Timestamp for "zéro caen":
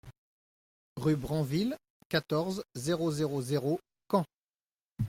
3.39-4.25